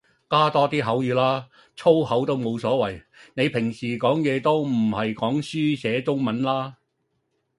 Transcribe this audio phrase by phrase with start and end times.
[0.27, 3.03] 加多啲口語啦，粗口都冇所謂，
[3.35, 6.75] 你平時講嘢都唔係講書寫中文啦